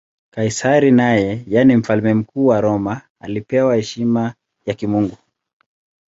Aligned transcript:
Kaisari 0.31 0.91
naye, 0.91 1.43
yaani 1.47 1.75
Mfalme 1.75 2.13
Mkuu 2.13 2.45
wa 2.47 2.61
Roma, 2.61 3.01
alipewa 3.19 3.75
heshima 3.75 4.33
ya 4.65 4.73
kimungu. 4.73 5.17